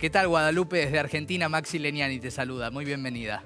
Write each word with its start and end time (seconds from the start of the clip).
¿Qué 0.00 0.08
tal 0.08 0.28
Guadalupe 0.28 0.78
desde 0.78 0.98
Argentina? 0.98 1.50
Maxi 1.50 1.78
Leniani 1.78 2.18
te 2.18 2.30
saluda, 2.30 2.70
muy 2.70 2.86
bienvenida. 2.86 3.44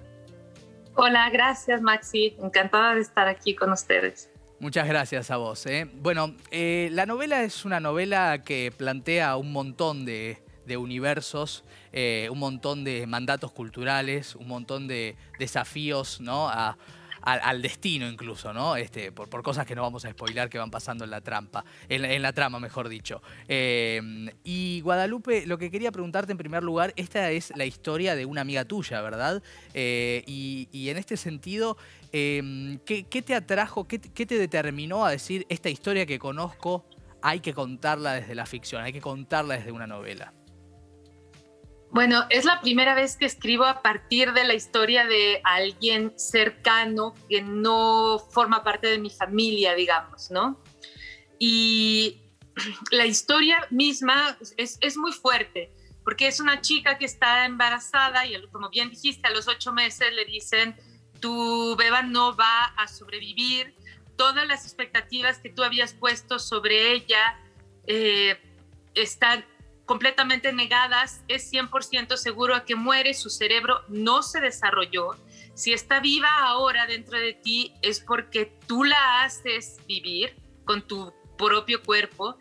Hola, 0.95 1.29
gracias 1.31 1.83
Maxi, 1.83 2.37
encantada 2.41 2.95
de 2.95 3.01
estar 3.01 3.27
aquí 3.27 3.57
con 3.57 3.73
ustedes. 3.73 4.31
Muchas 4.61 4.87
gracias 4.87 5.33
a 5.33 5.37
vos. 5.37 5.67
¿eh? 5.67 5.91
Bueno, 5.95 6.37
eh, 6.53 6.91
la 6.93 7.07
novela 7.07 7.43
es 7.43 7.65
una 7.65 7.81
novela 7.81 8.45
que 8.45 8.73
plantea 8.77 9.35
un 9.35 9.51
montón 9.51 10.05
de, 10.05 10.39
universos, 10.79 11.65
eh, 11.93 12.29
un 12.31 12.39
montón 12.39 12.85
de 12.85 13.05
mandatos 13.09 13.51
culturales, 13.51 14.37
un 14.37 14.47
montón 14.47 14.87
de 14.87 15.17
desafíos 15.41 16.21
¿no? 16.21 16.49
a, 16.49 16.79
al, 17.25 17.63
destino 17.63 18.09
incluso, 18.09 18.53
¿no? 18.53 18.77
Este, 18.77 19.13
por, 19.13 19.43
cosas 19.43 19.67
que 19.67 19.75
no 19.75 19.83
vamos 19.83 20.05
a 20.05 20.11
spoilar 20.11 20.49
que 20.49 20.59
van 20.59 20.71
pasando 20.71 21.05
en 21.05 21.11
la 21.11 21.21
trampa, 21.21 21.65
en, 21.89 22.23
la 22.23 22.33
trama, 22.33 22.61
mejor 22.61 22.89
dicho. 22.89 23.23
Em, 23.49 24.29
y 24.45 24.81
Guadalupe, 24.83 25.47
lo 25.47 25.59
que 25.59 25.71
quería 25.71 25.91
preguntarte 25.91 26.33
en 26.33 26.39
primer 26.39 26.63
lugar, 26.63 26.93
esta 26.97 27.31
es 27.31 27.53
la 27.57 27.65
historia 27.65 28.15
de 28.15 28.27
una 28.27 28.43
amiga 28.43 28.65
tuya, 28.65 29.01
¿verdad? 29.01 29.43
Eh, 29.73 30.23
y, 30.27 30.89
en 30.89 30.99
este 30.99 31.17
sentido, 31.17 31.77
em, 32.13 32.79
¿qué, 32.85 33.03
te 33.05 33.35
atrajo, 33.35 33.87
qué 33.89 33.99
te 33.99 34.39
determinó 34.39 35.05
a 35.05 35.11
decir 35.11 35.47
esta 35.49 35.71
historia 35.71 36.07
que 36.07 36.19
conozco 36.19 36.85
hay 37.23 37.41
que 37.41 37.55
contarla 37.55 38.13
desde 38.13 38.35
la 38.35 38.45
ficción, 38.45 38.83
hay 38.83 38.93
que 38.93 39.01
contarla 39.01 39.57
desde 39.57 39.73
una 39.73 39.87
novela? 39.87 40.35
Bueno, 41.95 42.27
es 42.29 42.45
la 42.45 42.61
primera 42.61 42.93
vez 42.97 43.17
que 43.17 43.25
escribo 43.25 43.65
a 43.65 43.81
partir 43.81 44.33
de 44.33 44.43
la 44.43 44.55
historia 44.55 45.07
de 45.07 45.41
alguien 45.45 46.13
cercano 46.17 47.15
que 47.29 47.41
no 47.41 48.19
forma 48.19 48.65
parte 48.65 48.89
de 48.89 48.99
mi 48.99 49.11
familia, 49.11 49.77
digamos, 49.77 50.29
¿no? 50.33 50.61
Y 51.39 52.21
la 52.91 53.07
historia 53.07 53.69
misma 53.71 54.37
es, 54.57 54.97
muy 54.97 55.13
fuerte, 55.13 55.73
porque 56.03 56.27
es 56.27 56.41
una 56.41 56.61
chica 56.61 56.99
que 56.99 57.05
está 57.05 57.47
embarazada 57.47 58.27
y, 58.27 58.45
como 58.49 58.71
bien 58.71 58.91
dijiste, 58.91 59.29
a 59.29 59.31
los 59.31 59.47
ocho 59.47 59.73
meses 59.73 60.13
le 60.15 60.25
dicen, 60.25 60.75
tu 61.21 61.77
beba 61.77 62.03
no 62.03 62.35
va 62.35 62.75
a 62.77 62.89
sobrevivir, 62.89 63.73
todas 64.17 64.49
las 64.49 64.65
expectativas 64.65 65.39
que 65.39 65.51
tú 65.51 65.63
habías 65.63 65.95
puesto 65.95 66.41
sobre 66.41 66.91
ella 66.91 67.39
eh, 67.87 68.37
están 68.95 69.45
completamente 69.87 70.53
negadas, 70.53 71.23
es 71.29 71.53
100% 71.53 72.17
seguro 72.17 72.55
a 72.55 72.65
que 72.65 72.75
muere, 72.75 73.15
su 73.15 73.31
cerebro 73.31 73.83
no 73.89 74.23
se 74.23 74.41
desarrolló. 74.41 75.11
Si 75.55 75.73
está 75.73 76.01
viva 76.01 76.29
ahora 76.39 76.87
dentro 76.87 77.19
de 77.19 77.35
ti 77.35 77.73
es 77.83 78.01
porque 78.01 78.53
tú 78.67 78.85
la 78.85 79.23
haces 79.23 79.79
vivir 79.87 80.35
con 80.65 80.83
tu 80.83 81.13
propio 81.37 81.83
cuerpo, 81.83 82.39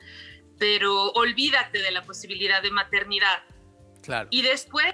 pero 0.57 1.11
olvídate 1.11 1.79
de 1.79 1.91
la 1.91 2.03
posibilidad 2.03 2.61
de 2.61 2.71
maternidad. 2.71 3.43
Claro. 4.01 4.29
Y 4.31 4.41
después, 4.41 4.93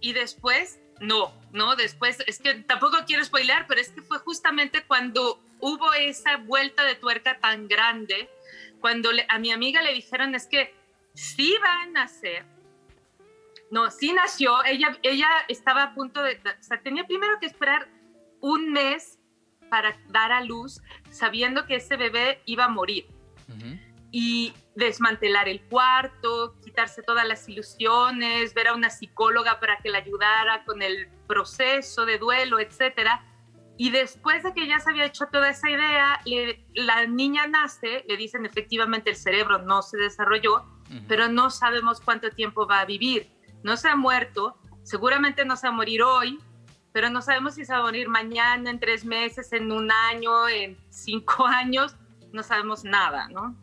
y 0.00 0.12
después, 0.12 0.78
no, 1.00 1.32
no, 1.52 1.74
después, 1.74 2.18
es 2.26 2.38
que 2.38 2.54
tampoco 2.54 2.98
quiero 3.06 3.24
spoiler, 3.24 3.66
pero 3.66 3.80
es 3.80 3.90
que 3.90 4.02
fue 4.02 4.18
justamente 4.18 4.84
cuando 4.84 5.42
hubo 5.60 5.92
esa 5.94 6.36
vuelta 6.36 6.84
de 6.84 6.94
tuerca 6.94 7.38
tan 7.40 7.66
grande, 7.66 8.30
cuando 8.80 9.10
a 9.28 9.38
mi 9.38 9.50
amiga 9.50 9.82
le 9.82 9.92
dijeron 9.92 10.34
es 10.34 10.46
que 10.46 10.77
sí 11.18 11.52
va 11.64 11.82
a 11.82 11.86
nacer. 11.86 12.44
No, 13.70 13.90
sí 13.90 14.12
nació. 14.12 14.64
Ella, 14.64 14.96
ella 15.02 15.28
estaba 15.48 15.82
a 15.82 15.94
punto 15.94 16.22
de, 16.22 16.36
o 16.36 16.62
sea, 16.62 16.80
tenía 16.80 17.06
primero 17.06 17.38
que 17.40 17.46
esperar 17.46 17.88
un 18.40 18.72
mes 18.72 19.18
para 19.68 19.98
dar 20.08 20.30
a 20.30 20.42
luz, 20.42 20.80
sabiendo 21.10 21.66
que 21.66 21.76
ese 21.76 21.96
bebé 21.96 22.40
iba 22.46 22.64
a 22.64 22.68
morir. 22.68 23.06
Y 24.10 24.54
desmantelar 24.74 25.48
el 25.48 25.60
cuarto, 25.62 26.54
quitarse 26.64 27.02
todas 27.02 27.26
las 27.26 27.46
ilusiones, 27.48 28.54
ver 28.54 28.68
a 28.68 28.74
una 28.74 28.88
psicóloga 28.88 29.60
para 29.60 29.78
que 29.78 29.90
la 29.90 29.98
ayudara 29.98 30.64
con 30.64 30.80
el 30.82 31.08
proceso 31.26 32.06
de 32.06 32.18
duelo, 32.18 32.60
etcétera. 32.60 33.24
Y 33.76 33.90
después 33.90 34.44
de 34.44 34.54
que 34.54 34.66
ya 34.66 34.78
se 34.78 34.90
había 34.90 35.04
hecho 35.04 35.26
toda 35.26 35.50
esa 35.50 35.68
idea, 35.68 36.20
la 36.74 37.06
niña 37.06 37.46
nace, 37.46 38.04
le 38.08 38.16
dicen 38.16 38.46
efectivamente 38.46 39.10
el 39.10 39.16
cerebro 39.16 39.58
no 39.58 39.82
se 39.82 39.98
desarrolló, 39.98 40.64
pero 41.06 41.28
no 41.28 41.50
sabemos 41.50 42.00
cuánto 42.00 42.30
tiempo 42.30 42.66
va 42.66 42.80
a 42.80 42.84
vivir. 42.84 43.30
No 43.62 43.76
se 43.76 43.88
ha 43.88 43.96
muerto, 43.96 44.56
seguramente 44.82 45.44
no 45.44 45.56
se 45.56 45.66
va 45.66 45.72
a 45.72 45.76
morir 45.76 46.02
hoy, 46.02 46.38
pero 46.92 47.10
no 47.10 47.22
sabemos 47.22 47.54
si 47.54 47.64
se 47.64 47.72
va 47.72 47.78
a 47.78 47.82
morir 47.82 48.08
mañana, 48.08 48.70
en 48.70 48.80
tres 48.80 49.04
meses, 49.04 49.52
en 49.52 49.70
un 49.70 49.90
año, 49.90 50.48
en 50.48 50.76
cinco 50.90 51.46
años, 51.46 51.94
no 52.32 52.42
sabemos 52.42 52.84
nada, 52.84 53.28
¿no? 53.28 53.56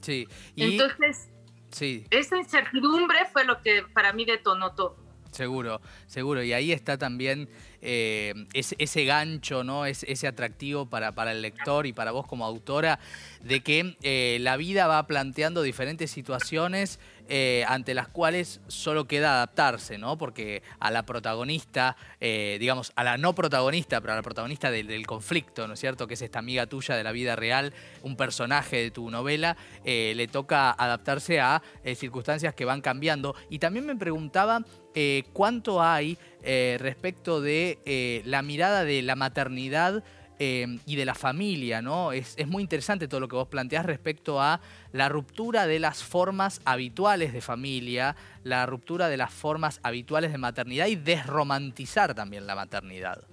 Sí. 0.00 0.26
Entonces, 0.56 1.30
sí. 1.70 2.06
esa 2.10 2.36
incertidumbre 2.36 3.26
fue 3.32 3.44
lo 3.44 3.60
que 3.62 3.82
para 3.92 4.12
mí 4.12 4.24
detonó 4.24 4.74
todo. 4.74 4.96
Seguro, 5.30 5.80
seguro. 6.06 6.42
Y 6.44 6.52
ahí 6.52 6.70
está 6.70 6.96
también 6.96 7.48
eh, 7.86 8.32
ese, 8.54 9.04
gancho, 9.04 9.62
¿no? 9.62 9.84
ese 9.84 10.26
atractivo 10.26 10.86
para, 10.86 11.14
para, 11.14 11.32
el 11.32 11.42
lector 11.42 11.86
y 11.86 11.92
para 11.92 12.12
vos 12.12 12.26
como 12.26 12.46
autora, 12.46 12.98
de 13.42 13.62
que 13.62 13.98
eh, 14.02 14.38
la 14.40 14.56
vida 14.56 14.86
va 14.86 15.06
planteando 15.06 15.60
diferentes 15.60 16.10
situaciones 16.10 16.98
eh, 17.28 17.62
ante 17.68 17.92
las 17.92 18.08
cuales 18.08 18.62
solo 18.68 19.06
queda 19.06 19.34
adaptarse, 19.34 19.98
¿no? 19.98 20.16
Porque 20.16 20.62
a 20.78 20.90
la 20.90 21.04
protagonista, 21.04 21.96
digamos, 22.20 22.92
a 22.96 23.04
la 23.04 23.18
no 23.18 23.34
protagonista, 23.34 24.00
pero 24.00 24.14
a 24.14 24.16
la 24.16 24.22
protagonista 24.22 24.70
del, 24.70 25.06
conflicto, 25.06 25.68
¿no 25.68 25.74
es 25.74 25.80
cierto? 25.80 26.06
Que 26.06 26.14
es 26.14 26.22
esta 26.22 26.38
amiga 26.38 26.66
tuya 26.66 26.96
de 26.96 27.04
la 27.04 27.12
vida 27.12 27.36
real, 27.36 27.74
un 28.02 28.16
personaje 28.16 28.76
de 28.76 28.90
tu 28.90 29.10
novela, 29.10 29.56
le 29.84 30.26
toca 30.28 30.70
adaptarse 30.70 31.40
a 31.40 31.62
circunstancias 31.96 32.54
que 32.54 32.64
van 32.64 32.80
cambiando. 32.80 33.34
Y 33.50 33.58
también 33.58 33.86
me 33.86 33.96
preguntaba 33.96 34.62
eh, 34.96 35.24
cuánto 35.32 35.82
hay 35.82 36.16
eh, 36.44 36.76
respecto 36.78 37.40
de 37.40 37.78
eh, 37.84 38.22
la 38.24 38.42
mirada 38.42 38.84
de 38.84 39.02
la 39.02 39.16
maternidad 39.16 40.04
y 40.36 40.96
de 40.96 41.04
la 41.06 41.14
familia, 41.14 41.80
¿no? 41.80 42.12
Es, 42.12 42.36
muy 42.46 42.62
interesante 42.62 43.08
todo 43.08 43.20
lo 43.20 43.28
que 43.28 43.36
vos 43.36 43.48
planteás 43.48 43.86
respecto 43.86 44.42
a 44.42 44.60
la 44.92 45.08
ruptura 45.08 45.66
de 45.66 45.78
las 45.78 46.02
formas 46.02 46.60
habituales 46.66 47.32
de 47.32 47.40
familia, 47.40 48.14
la 48.42 48.66
ruptura 48.66 49.08
de 49.08 49.16
las 49.16 49.32
formas 49.32 49.80
habituales 49.82 50.32
de 50.32 50.38
maternidad 50.38 50.88
y 50.88 50.96
desromantizar 50.96 52.14
también 52.14 52.46
la 52.46 52.56
maternidad. 52.56 53.24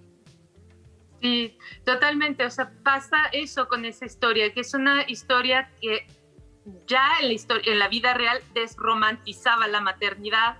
Sí, 1.21 1.57
totalmente. 1.83 2.45
O 2.45 2.50
sea, 2.50 2.71
pasa 2.83 3.17
eso 3.33 3.67
con 3.67 3.83
esa 3.83 4.05
historia, 4.05 4.53
que 4.53 4.61
es 4.61 4.73
una 4.73 5.03
historia 5.07 5.69
que 5.81 6.07
ya 6.88 7.19
en 7.19 7.27
la, 7.27 7.33
historia, 7.33 7.73
en 7.73 7.79
la 7.79 7.88
vida 7.88 8.13
real 8.13 8.39
desromantizaba 8.53 9.67
la 9.67 9.81
maternidad 9.81 10.57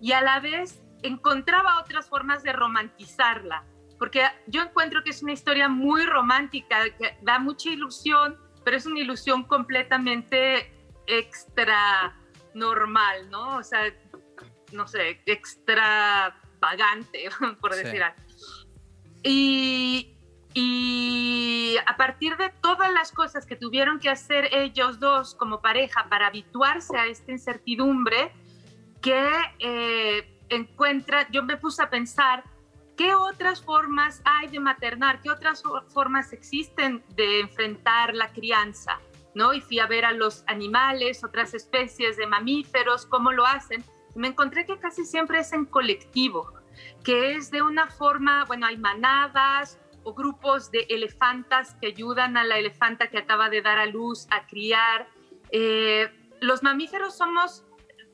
y 0.00 0.12
a 0.12 0.22
la 0.22 0.40
vez 0.40 0.80
encontraba 1.02 1.80
otras 1.80 2.08
formas 2.08 2.42
de 2.42 2.52
romantizarla, 2.52 3.64
porque 3.98 4.22
yo 4.46 4.62
encuentro 4.62 5.02
que 5.04 5.10
es 5.10 5.22
una 5.22 5.32
historia 5.32 5.68
muy 5.68 6.04
romántica, 6.06 6.84
que 6.98 7.18
da 7.22 7.38
mucha 7.38 7.70
ilusión, 7.70 8.38
pero 8.64 8.76
es 8.76 8.86
una 8.86 9.00
ilusión 9.00 9.44
completamente 9.44 10.72
extra 11.06 12.16
normal, 12.54 13.30
¿no? 13.30 13.58
O 13.58 13.62
sea, 13.62 13.92
no 14.72 14.86
sé, 14.86 15.20
extravagante, 15.26 17.28
por 17.60 17.74
decir 17.74 18.02
algo. 18.02 18.22
Y, 19.22 20.16
y 20.54 21.76
a 21.86 21.96
partir 21.96 22.36
de 22.36 22.50
todas 22.62 22.92
las 22.92 23.12
cosas 23.12 23.46
que 23.46 23.56
tuvieron 23.56 24.00
que 24.00 24.08
hacer 24.08 24.48
ellos 24.52 24.98
dos 24.98 25.34
como 25.34 25.60
pareja 25.60 26.06
para 26.08 26.28
habituarse 26.28 26.96
a 26.96 27.06
esta 27.06 27.32
incertidumbre, 27.32 28.32
que 29.02 29.28
eh, 29.58 30.39
encuentra, 30.50 31.26
yo 31.30 31.42
me 31.42 31.56
puse 31.56 31.82
a 31.82 31.90
pensar, 31.90 32.44
¿qué 32.96 33.14
otras 33.14 33.62
formas 33.62 34.20
hay 34.24 34.48
de 34.48 34.60
maternar? 34.60 35.20
¿Qué 35.22 35.30
otras 35.30 35.62
formas 35.88 36.32
existen 36.32 37.02
de 37.14 37.40
enfrentar 37.40 38.14
la 38.14 38.32
crianza? 38.32 39.00
¿No? 39.34 39.54
Y 39.54 39.60
fui 39.60 39.78
a 39.78 39.86
ver 39.86 40.04
a 40.04 40.12
los 40.12 40.44
animales, 40.48 41.24
otras 41.24 41.54
especies 41.54 42.16
de 42.16 42.26
mamíferos, 42.26 43.06
cómo 43.06 43.32
lo 43.32 43.46
hacen. 43.46 43.84
Me 44.14 44.28
encontré 44.28 44.66
que 44.66 44.78
casi 44.78 45.04
siempre 45.04 45.38
es 45.38 45.52
en 45.52 45.64
colectivo, 45.64 46.52
que 47.04 47.32
es 47.36 47.50
de 47.50 47.62
una 47.62 47.86
forma, 47.86 48.44
bueno, 48.44 48.66
hay 48.66 48.76
manadas 48.76 49.78
o 50.02 50.14
grupos 50.14 50.70
de 50.70 50.86
elefantas 50.88 51.76
que 51.80 51.88
ayudan 51.88 52.36
a 52.36 52.44
la 52.44 52.58
elefanta 52.58 53.08
que 53.08 53.18
acaba 53.18 53.50
de 53.50 53.62
dar 53.62 53.78
a 53.78 53.86
luz 53.86 54.26
a 54.30 54.46
criar. 54.46 55.08
Eh, 55.52 56.10
los 56.40 56.62
mamíferos 56.62 57.16
somos 57.16 57.64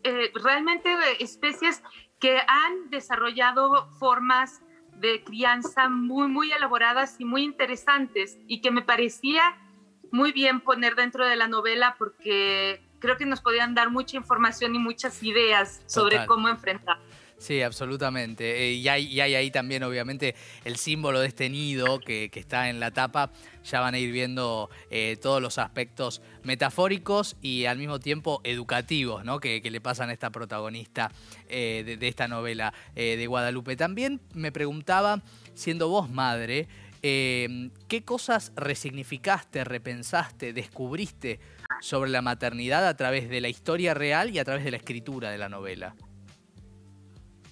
eh, 0.03 0.31
realmente 0.35 0.89
especies 1.19 1.83
que 2.19 2.39
han 2.39 2.91
desarrollado 2.91 3.89
formas 3.99 4.61
de 4.93 5.23
crianza 5.25 5.89
muy, 5.89 6.29
muy 6.29 6.51
elaboradas 6.53 7.17
y 7.19 7.25
muy 7.25 7.43
interesantes 7.43 8.39
y 8.47 8.61
que 8.61 8.71
me 8.71 8.83
parecía 8.83 9.57
muy 10.11 10.33
bien 10.33 10.61
poner 10.61 10.95
dentro 10.95 11.27
de 11.27 11.37
la 11.37 11.49
novela 11.49 11.97
porque 11.99 12.83
creo 12.99 13.17
que 13.17 13.27
nos 13.27 13.41
podían 13.41 13.75
dar 13.75 13.91
mucha 13.91 14.17
información 14.17 14.75
y 14.75 14.79
muchas 14.79 15.23
ideas 15.23 15.83
sobre 15.87 16.27
cómo 16.27 16.49
enfrentar. 16.49 16.99
Sí, 17.39 17.61
absolutamente. 17.61 18.71
Eh, 18.71 18.73
y, 18.75 18.89
hay, 18.89 19.21
ahí 19.21 19.51
también, 19.51 19.83
obviamente, 19.83 20.35
el 20.65 20.77
símbolo 20.77 21.21
de 21.21 21.29
este 21.29 21.51
nido 21.51 22.01
que, 22.01 22.31
está 22.35 22.71
en 22.71 22.81
la 22.81 22.91
tapa. 22.93 23.31
Ya 23.65 23.81
van 23.81 23.95
a 23.95 23.99
ir 23.99 24.13
viendo 24.13 24.71
eh, 24.91 25.19
todos 25.21 25.43
los 25.43 25.59
aspectos 25.59 26.23
metafóricos 26.45 27.37
y 27.43 27.67
al 27.67 27.79
mismo 27.79 27.99
tiempo 27.99 28.41
educativos 28.45 29.25
¿no? 29.25 29.41
que, 29.41 29.61
le 29.61 29.81
pasan 29.81 30.11
a 30.11 30.13
esta 30.13 30.31
protagonista 30.31 31.11
de, 31.49 31.99
esta 32.01 32.29
novela 32.29 32.73
de 32.95 33.27
Guadalupe. 33.27 33.75
También 33.75 34.21
me 34.35 34.53
preguntaba, 34.53 35.23
siendo 35.55 35.89
vos 35.89 36.09
madre, 36.09 36.69
¿qué 37.03 38.03
cosas 38.05 38.53
resignificaste, 38.55 39.65
repensaste, 39.65 40.53
descubriste 40.53 41.41
sobre 41.81 42.11
la 42.11 42.23
maternidad 42.23 42.87
a 42.87 42.97
través 42.97 43.29
de 43.29 43.41
la 43.41 43.49
historia 43.49 43.93
real 43.93 44.31
y 44.31 44.39
a 44.39 44.45
través 44.45 44.65
de 44.65 44.71
la 44.71 44.77
escritura 44.77 45.31
de 45.31 45.39
la 45.39 45.49
novela? 45.49 45.97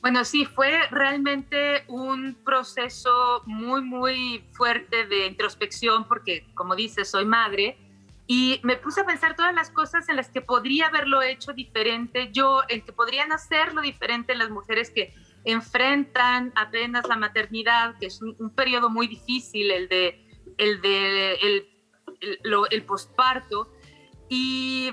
Bueno, 0.04 0.22
sí, 0.26 0.44
fue 0.44 0.86
realmente 0.90 1.84
un 1.88 2.34
proceso 2.44 3.40
muy, 3.46 3.80
muy 3.80 4.44
fuerte 4.52 5.06
de 5.06 5.28
introspección 5.28 6.06
porque, 6.06 6.46
como 6.52 6.76
dices, 6.76 7.10
soy 7.10 7.24
madre 7.24 7.78
y 8.26 8.60
me 8.64 8.76
puse 8.76 9.00
a 9.00 9.06
pensar 9.06 9.34
todas 9.34 9.54
las 9.54 9.70
cosas 9.70 10.06
en 10.10 10.16
las 10.16 10.28
que 10.28 10.42
podría 10.42 10.88
haberlo 10.88 11.22
hecho 11.22 11.54
diferente 11.54 12.28
yo, 12.32 12.60
en 12.68 12.82
que 12.82 12.92
podrían 12.92 13.32
hacerlo 13.32 13.80
diferente 13.80 14.34
las 14.34 14.50
mujeres 14.50 14.90
que 14.90 15.14
enfrentan 15.44 16.52
apenas 16.54 17.08
la 17.08 17.16
maternidad, 17.16 17.96
que 17.98 18.04
es 18.04 18.20
un, 18.20 18.50
periodo 18.50 18.90
muy 18.90 19.06
difícil, 19.06 19.70
el 19.70 19.88
de 19.88 20.22
el, 20.58 20.82
de, 20.82 21.32
el, 21.36 21.68
el, 22.20 22.40
el 22.70 22.82
posparto. 22.82 23.72
Y, 24.28 24.90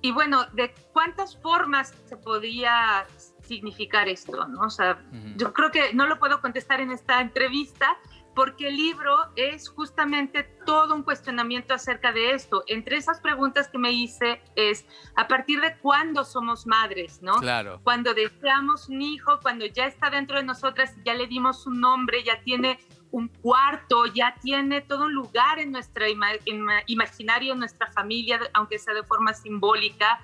y, 0.00 0.10
bueno, 0.10 0.46
¿de 0.54 0.72
cuántas 0.94 1.36
formas 1.36 1.94
se 2.06 2.16
podría 2.16 3.06
significar 3.44 4.08
esto? 4.08 4.46
¿no? 4.48 4.62
O 4.62 4.70
sea, 4.70 5.02
yo 5.36 5.52
creo 5.52 5.70
que 5.70 5.94
no 5.94 6.06
lo 6.06 6.18
puedo 6.18 6.40
contestar 6.40 6.80
en 6.80 6.90
esta 6.90 7.20
entrevista 7.20 7.96
porque 8.34 8.68
el 8.68 8.76
libro 8.76 9.16
es 9.36 9.68
justamente 9.68 10.42
todo 10.66 10.94
un 10.94 11.02
cuestionamiento 11.02 11.72
acerca 11.72 12.12
de 12.12 12.32
esto. 12.32 12.64
Entre 12.66 12.96
esas 12.96 13.20
preguntas 13.20 13.68
que 13.68 13.78
me 13.78 13.92
hice 13.92 14.42
es, 14.56 14.84
¿a 15.14 15.28
partir 15.28 15.60
de 15.60 15.76
cuándo 15.78 16.24
somos 16.24 16.66
madres? 16.66 17.22
¿no? 17.22 17.34
Claro. 17.36 17.80
Cuando 17.84 18.12
deseamos 18.12 18.88
un 18.88 19.02
hijo, 19.02 19.38
cuando 19.40 19.66
ya 19.66 19.86
está 19.86 20.10
dentro 20.10 20.36
de 20.36 20.42
nosotras, 20.42 20.94
ya 21.04 21.14
le 21.14 21.26
dimos 21.26 21.66
un 21.66 21.80
nombre, 21.80 22.24
ya 22.24 22.40
tiene 22.42 22.78
un 23.12 23.28
cuarto, 23.28 24.06
ya 24.06 24.34
tiene 24.42 24.80
todo 24.80 25.04
un 25.04 25.14
lugar 25.14 25.60
en 25.60 25.70
nuestro 25.70 26.04
imaginario, 26.86 27.52
en 27.52 27.58
nuestra 27.60 27.90
familia, 27.92 28.40
aunque 28.52 28.78
sea 28.78 28.94
de 28.94 29.04
forma 29.04 29.32
simbólica. 29.32 30.20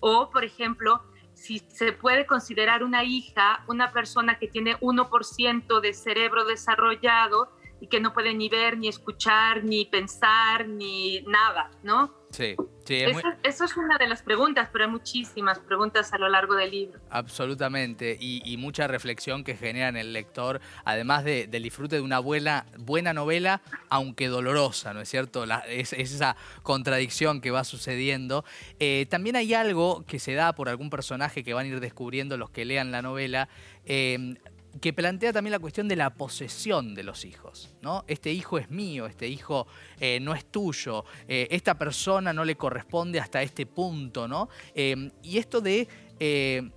O, 0.00 0.28
por 0.28 0.44
ejemplo, 0.44 1.02
si 1.34 1.58
se 1.58 1.92
puede 1.92 2.26
considerar 2.26 2.82
una 2.82 3.04
hija 3.04 3.64
una 3.66 3.92
persona 3.92 4.38
que 4.38 4.48
tiene 4.48 4.78
1% 4.80 5.80
de 5.80 5.92
cerebro 5.92 6.44
desarrollado 6.44 7.50
y 7.80 7.88
que 7.88 8.00
no 8.00 8.12
puede 8.12 8.34
ni 8.34 8.48
ver, 8.48 8.78
ni 8.78 8.88
escuchar, 8.88 9.64
ni 9.64 9.84
pensar, 9.84 10.68
ni 10.68 11.20
nada, 11.22 11.70
¿no? 11.82 12.24
Sí, 12.30 12.56
sí. 12.84 12.96
eso, 13.44 13.64
es 13.64 13.76
una 13.76 13.96
de 13.96 14.08
las 14.08 14.22
preguntas, 14.22 14.68
pero 14.72 14.86
hay 14.86 14.90
muchísimas 14.90 15.60
preguntas 15.60 16.12
a 16.12 16.18
lo 16.18 16.28
largo 16.28 16.56
del 16.56 16.72
libro. 16.72 16.98
Absolutamente, 17.10 18.16
y, 18.18 18.56
mucha 18.56 18.88
reflexión 18.88 19.44
que 19.44 19.56
genera 19.56 19.88
en 19.88 19.96
el 19.96 20.12
lector, 20.12 20.60
además 20.84 21.24
del 21.24 21.62
disfrute 21.62 21.96
de 21.96 22.02
una 22.02 22.18
buena, 22.18 22.66
buena 22.78 23.12
novela, 23.12 23.62
aunque 23.88 24.26
dolorosa, 24.26 24.94
¿no 24.94 25.00
es 25.00 25.08
cierto? 25.08 25.44
es, 25.68 25.92
esa 25.92 26.36
contradicción 26.62 27.40
que 27.40 27.52
va 27.52 27.62
sucediendo. 27.62 28.44
Eh, 28.80 29.06
también 29.08 29.36
hay 29.36 29.54
algo 29.54 30.04
que 30.06 30.18
se 30.18 30.34
da 30.34 30.54
por 30.54 30.68
algún 30.68 30.90
personaje 30.90 31.44
que 31.44 31.54
van 31.54 31.66
a 31.66 31.68
ir 31.68 31.80
descubriendo 31.80 32.36
los 32.36 32.50
que 32.50 32.64
lean 32.64 32.90
la 32.90 33.02
novela. 33.02 33.48
Eh, 33.84 34.34
que 34.80 34.92
plantea 34.92 35.32
también 35.32 35.52
la 35.52 35.58
cuestión 35.58 35.88
de 35.88 35.96
la 35.96 36.10
posesión 36.10 36.94
de 36.94 37.02
los 37.02 37.24
hijos. 37.24 37.74
¿no? 37.80 38.04
Este 38.06 38.32
hijo 38.32 38.58
es 38.58 38.70
mío, 38.70 39.06
este 39.06 39.28
hijo 39.28 39.66
eh, 40.00 40.18
no 40.20 40.34
es 40.34 40.44
tuyo, 40.46 41.04
eh, 41.28 41.48
esta 41.50 41.78
persona 41.78 42.32
no 42.32 42.44
le 42.44 42.56
corresponde 42.56 43.20
hasta 43.20 43.42
este 43.42 43.66
punto. 43.66 44.28
¿no? 44.28 44.48
Em, 44.74 45.10
y 45.22 45.38
esto 45.38 45.60
de 45.60 45.88
eh, 46.18 46.70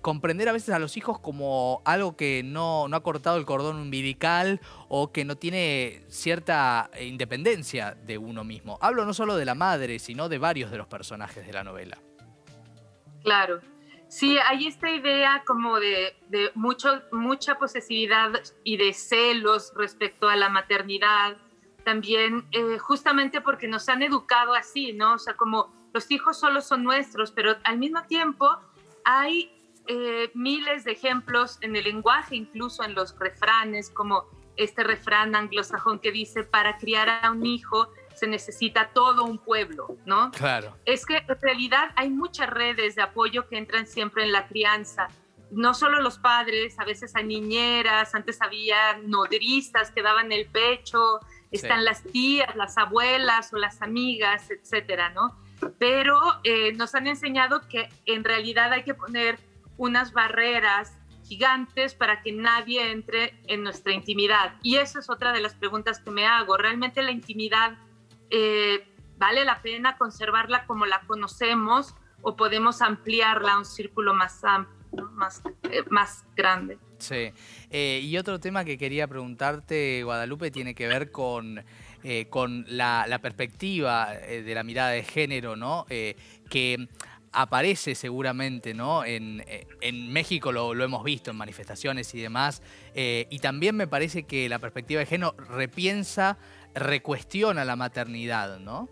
comprender 0.00 0.48
a 0.48 0.52
veces 0.52 0.74
a 0.74 0.78
los 0.78 0.96
hijos 0.96 1.18
como 1.18 1.82
algo 1.84 2.16
que 2.16 2.42
no, 2.42 2.88
no, 2.88 2.96
ha 2.96 3.02
cortado 3.02 3.36
el 3.36 3.44
cordón 3.44 3.76
umbilical 3.76 4.60
o 4.88 5.12
que 5.12 5.24
no 5.26 5.36
tiene 5.36 6.02
cierta 6.08 6.90
independencia 7.00 7.94
de 7.94 8.16
uno 8.16 8.44
mismo. 8.44 8.78
Hablo 8.80 9.04
no 9.04 9.12
solo 9.12 9.36
de 9.36 9.44
la 9.44 9.54
madre, 9.54 9.98
sino 9.98 10.30
de 10.30 10.38
varios 10.38 10.70
de 10.70 10.78
los 10.78 10.86
personajes 10.86 11.46
de 11.46 11.52
la 11.52 11.64
novela. 11.64 11.98
Claro, 13.22 13.60
Sí, 14.08 14.38
hay 14.38 14.66
esta 14.66 14.90
idea 14.90 15.42
como 15.46 15.80
de, 15.80 16.14
mucho, 16.54 17.02
mucha 17.10 17.58
posesividad 17.58 18.30
y 18.62 18.76
de 18.76 18.92
celos 18.92 19.72
respecto 19.76 20.28
a 20.28 20.36
la 20.36 20.48
maternidad, 20.48 21.36
también 21.84 22.46
eh, 22.52 22.78
justamente 22.78 23.40
porque 23.40 23.68
nos 23.68 23.88
han 23.88 24.02
educado 24.02 24.54
así, 24.54 24.92
¿no? 24.92 25.14
O 25.14 25.18
sea, 25.18 25.36
como 25.36 25.72
los 25.92 26.10
hijos 26.10 26.38
solo 26.38 26.60
son 26.60 26.82
nuestros, 26.82 27.30
pero 27.30 27.56
al 27.64 27.78
mismo 27.78 28.02
tiempo 28.04 28.48
hay 29.04 29.52
eh, 29.86 30.30
miles 30.34 30.84
de 30.84 30.92
ejemplos 30.92 31.58
en 31.60 31.76
el 31.76 31.84
lenguaje, 31.84 32.36
incluso 32.36 32.82
en 32.84 32.94
los 32.94 33.18
refranes, 33.18 33.90
como 33.90 34.24
este 34.56 34.82
refrán 34.82 35.34
anglosajón 35.34 35.98
que 35.98 36.10
dice, 36.10 36.44
para 36.44 36.78
criar 36.78 37.08
a 37.22 37.30
un 37.30 37.44
hijo 37.44 37.88
se 38.14 38.26
necesita 38.26 38.90
todo 38.94 39.24
un 39.24 39.38
pueblo, 39.38 39.96
¿no? 40.06 40.30
Claro. 40.30 40.76
Es 40.84 41.04
que 41.04 41.18
en 41.18 41.40
realidad 41.40 41.90
hay 41.96 42.10
muchas 42.10 42.48
redes 42.48 42.94
de 42.94 43.02
apoyo 43.02 43.48
que 43.48 43.58
entran 43.58 43.86
siempre 43.86 44.24
en 44.24 44.32
la 44.32 44.46
crianza. 44.46 45.08
No 45.50 45.74
solo 45.74 46.00
los 46.00 46.18
padres, 46.18 46.78
a 46.78 46.84
veces 46.84 47.14
hay 47.14 47.24
niñeras, 47.24 48.14
antes 48.14 48.40
había 48.40 48.98
nodrizas 49.04 49.90
que 49.90 50.02
daban 50.02 50.32
el 50.32 50.46
pecho, 50.46 51.20
están 51.50 51.84
las 51.84 52.02
tías, 52.02 52.54
las 52.56 52.76
abuelas 52.78 53.52
o 53.52 53.56
las 53.58 53.80
amigas, 53.82 54.50
etcétera, 54.50 55.10
¿no? 55.10 55.36
Pero 55.78 56.18
eh, 56.42 56.72
nos 56.72 56.94
han 56.94 57.06
enseñado 57.06 57.68
que 57.68 57.88
en 58.06 58.24
realidad 58.24 58.72
hay 58.72 58.82
que 58.82 58.94
poner 58.94 59.38
unas 59.76 60.12
barreras 60.12 60.96
gigantes 61.24 61.94
para 61.94 62.22
que 62.22 62.32
nadie 62.32 62.90
entre 62.90 63.40
en 63.46 63.62
nuestra 63.62 63.92
intimidad. 63.92 64.56
Y 64.62 64.76
esa 64.76 64.98
es 64.98 65.08
otra 65.08 65.32
de 65.32 65.40
las 65.40 65.54
preguntas 65.54 66.00
que 66.00 66.10
me 66.10 66.26
hago. 66.26 66.56
¿Realmente 66.56 67.02
la 67.02 67.10
intimidad 67.10 67.78
eh, 68.36 68.84
vale 69.16 69.44
la 69.44 69.62
pena 69.62 69.96
conservarla 69.96 70.66
como 70.66 70.86
la 70.86 71.02
conocemos 71.06 71.94
o 72.20 72.34
podemos 72.34 72.82
ampliarla 72.82 73.52
a 73.52 73.58
un 73.58 73.64
círculo 73.64 74.12
más 74.12 74.42
amplio, 74.42 75.08
más, 75.12 75.40
eh, 75.70 75.84
más 75.88 76.24
grande. 76.34 76.78
Sí. 76.98 77.32
Eh, 77.70 78.00
y 78.02 78.18
otro 78.18 78.40
tema 78.40 78.64
que 78.64 78.76
quería 78.76 79.06
preguntarte, 79.06 80.02
Guadalupe, 80.02 80.50
tiene 80.50 80.74
que 80.74 80.88
ver 80.88 81.12
con, 81.12 81.64
con 82.28 82.64
la, 82.66 83.18
perspectiva 83.22 84.10
de 84.12 84.52
la 84.52 84.64
mirada 84.64 84.90
de 84.90 85.04
género, 85.04 85.54
¿no? 85.54 85.86
que 85.88 86.88
aparece 87.32 87.94
seguramente, 87.94 88.74
¿no? 88.74 89.04
En, 89.04 89.44
en 89.80 90.12
México 90.12 90.52
lo, 90.52 90.74
lo, 90.74 90.84
hemos 90.84 91.02
visto 91.02 91.30
en 91.30 91.36
manifestaciones 91.36 92.14
y 92.14 92.20
demás, 92.20 92.62
y 92.94 93.38
también 93.38 93.76
me 93.76 93.86
parece 93.86 94.24
que 94.24 94.48
la 94.48 94.58
perspectiva 94.58 95.00
de 95.00 95.06
género 95.06 95.34
repiensa 95.50 96.38
recuestiona 96.74 97.64
la 97.64 97.76
maternidad, 97.76 98.58
¿no? 98.58 98.88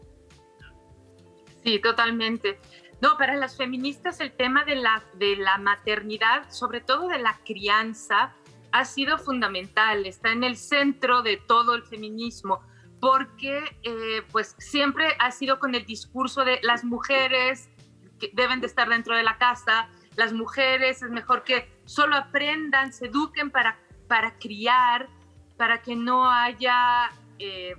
Sí, 1.65 1.79
totalmente. 1.81 2.59
No, 3.01 3.17
para 3.17 3.35
las 3.37 3.57
feministas 3.57 4.21
el 4.21 4.33
tema 4.33 4.65
de 4.65 4.77
la, 4.77 5.03
de 5.15 5.37
la 5.37 5.59
maternidad, 5.59 6.51
sobre 6.51 6.81
todo 6.81 7.09
de 7.09 7.19
la 7.19 7.39
crianza, 7.45 8.33
ha 8.71 8.85
sido 8.85 9.19
fundamental, 9.19 10.07
está 10.07 10.33
en 10.33 10.45
el 10.45 10.57
centro 10.57 11.23
de 11.23 11.37
todo 11.37 11.75
el 11.75 11.83
feminismo, 11.83 12.63
porque 13.01 13.77
eh, 13.83 14.23
pues 14.31 14.55
siempre 14.59 15.17
ha 15.19 15.31
sido 15.33 15.59
con 15.59 15.75
el 15.75 15.85
discurso 15.85 16.45
de 16.45 16.61
las 16.63 16.85
mujeres 16.85 17.69
que 18.19 18.31
deben 18.33 18.61
de 18.61 18.69
estar 18.69 18.89
dentro 18.89 19.17
de 19.17 19.25
la 19.25 19.37
casa, 19.37 19.89
las 20.17 20.33
mujeres 20.33 21.03
es 21.03 21.11
mejor 21.11 21.43
que 21.43 21.69
solo 21.85 22.17
aprendan, 22.17 22.93
se 22.93 23.07
eduquen 23.07 23.51
para, 23.51 23.79
para 24.09 24.39
criar, 24.39 25.09
para 25.57 25.83
que 25.83 25.97
no 25.97 26.31
haya 26.31 27.11
eh, 27.43 27.75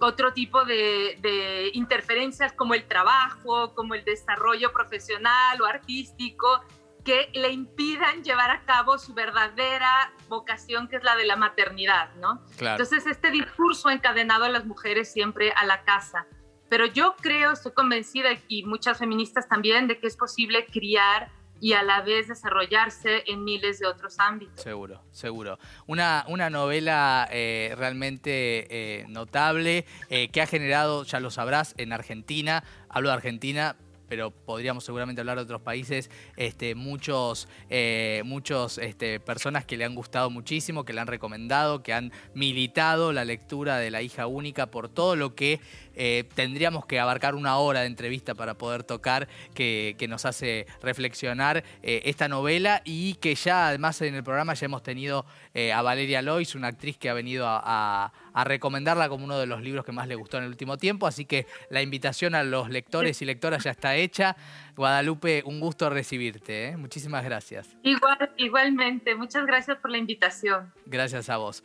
otro 0.00 0.32
tipo 0.32 0.64
de, 0.64 1.70
interferencias 1.74 2.52
como 2.52 2.74
el 2.74 2.86
trabajo, 2.86 3.74
como 3.74 3.94
el 3.94 4.04
desarrollo 4.04 4.72
profesional 4.72 5.60
o 5.60 5.66
artístico, 5.66 6.62
que 7.04 7.30
le 7.34 7.50
impidan 7.50 8.22
llevar 8.22 8.50
a 8.50 8.64
cabo 8.64 8.98
su 8.98 9.14
verdadera 9.14 10.12
vocación, 10.28 10.88
que 10.88 10.96
es 10.96 11.04
la 11.04 11.16
de 11.16 11.24
la 11.24 11.36
maternidad, 11.36 12.14
¿no? 12.16 12.42
Entonces, 12.58 13.06
este 13.06 13.30
discurso 13.30 13.88
ha 13.88 13.94
encadenado 13.94 14.44
a 14.44 14.48
las 14.48 14.66
mujeres 14.66 15.12
siempre 15.12 15.52
a 15.52 15.64
la 15.64 15.82
casa. 15.84 16.26
Pero 16.68 16.86
yo 16.86 17.14
creo, 17.20 17.52
estoy 17.52 17.72
convencida, 17.72 18.30
y 18.48 18.64
muchas 18.64 18.98
feministas 18.98 19.48
también, 19.48 19.86
de 19.86 19.98
que 19.98 20.08
es 20.08 20.16
posible 20.16 20.66
criar 20.66 21.30
y 21.60 21.72
a 21.72 21.82
la 21.82 22.02
vez 22.02 22.28
desarrollarse 22.28 23.24
en 23.26 23.44
miles 23.44 23.78
de 23.78 23.86
otros 23.86 24.18
ámbitos. 24.18 24.60
Seguro, 24.60 25.02
seguro. 25.10 25.58
Una, 25.86 26.24
una 26.28 26.50
novela 26.50 27.28
eh, 27.30 27.74
realmente 27.76 28.66
eh, 28.70 29.06
notable 29.08 29.86
eh, 30.10 30.28
que 30.28 30.42
ha 30.42 30.46
generado, 30.46 31.04
ya 31.04 31.20
lo 31.20 31.30
sabrás, 31.30 31.74
en 31.78 31.92
Argentina, 31.92 32.64
hablo 32.88 33.08
de 33.08 33.14
Argentina, 33.14 33.76
pero 34.08 34.30
podríamos 34.30 34.84
seguramente 34.84 35.20
hablar 35.20 35.36
de 35.36 35.42
otros 35.42 35.60
países, 35.60 36.10
este, 36.36 36.74
muchos, 36.74 37.48
eh, 37.70 38.22
muchos 38.24 38.78
este, 38.78 39.20
personas 39.20 39.64
que 39.64 39.76
le 39.76 39.84
han 39.84 39.94
gustado 39.94 40.30
muchísimo, 40.30 40.84
que 40.84 40.92
le 40.92 41.00
han 41.00 41.06
recomendado, 41.06 41.82
que 41.82 41.92
han 41.92 42.12
militado 42.34 43.12
la 43.12 43.24
lectura 43.24 43.78
de 43.78 43.90
La 43.90 44.02
hija 44.02 44.26
única 44.26 44.66
por 44.66 44.88
todo 44.88 45.16
lo 45.16 45.34
que 45.34 45.60
eh, 45.94 46.24
tendríamos 46.34 46.86
que 46.86 47.00
abarcar 47.00 47.34
una 47.34 47.56
hora 47.58 47.80
de 47.80 47.86
entrevista 47.86 48.34
para 48.34 48.54
poder 48.54 48.82
tocar, 48.84 49.28
que, 49.54 49.96
nos 50.06 50.24
hace 50.24 50.68
reflexionar 50.82 51.64
eh, 51.82 52.02
esta 52.04 52.28
novela 52.28 52.80
y 52.84 53.14
que 53.14 53.34
ya 53.34 53.66
además 53.66 54.00
en 54.02 54.14
el 54.14 54.22
programa 54.22 54.54
ya 54.54 54.66
hemos 54.66 54.84
tenido 54.84 55.26
a 55.74 55.82
Valeria 55.82 56.22
Lois, 56.22 56.54
una 56.54 56.68
actriz 56.68 56.98
que 56.98 57.08
ha 57.08 57.14
venido 57.14 57.46
a, 57.48 58.12
recomendarla 58.44 59.08
como 59.08 59.24
uno 59.24 59.38
de 59.38 59.46
los 59.46 59.62
libros 59.62 59.84
que 59.84 59.92
más 59.92 60.08
le 60.08 60.14
gustó 60.14 60.38
en 60.38 60.44
el 60.44 60.50
último 60.50 60.76
tiempo, 60.76 61.06
así 61.06 61.24
que 61.24 61.46
la 61.70 61.82
invitación 61.82 62.34
a 62.34 62.42
los 62.42 62.68
lectores 62.70 63.20
y 63.22 63.24
lectoras 63.24 63.64
ya 63.64 63.70
está 63.70 63.96
hecha. 63.96 64.36
Guadalupe, 64.76 65.42
un 65.46 65.60
gusto 65.60 65.88
recibirte, 65.90 66.76
muchísimas 66.76 67.24
gracias. 67.24 67.76
Igual, 67.82 68.30
igualmente, 68.36 69.14
muchas 69.14 69.46
gracias 69.46 69.78
por 69.78 69.90
la 69.90 69.98
invitación. 69.98 70.72
Gracias 70.86 71.28
a 71.30 71.38
vos. 71.38 71.62